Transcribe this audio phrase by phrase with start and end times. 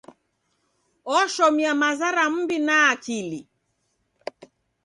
[1.17, 3.41] Oshomia maza ra m'wi na akili.